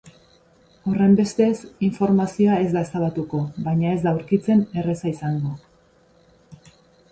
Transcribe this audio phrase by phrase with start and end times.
[0.91, 1.57] Horrenbestez,
[1.87, 5.55] informazioa ez da ezabatuko, baina ez da aurkitzen erreza izango.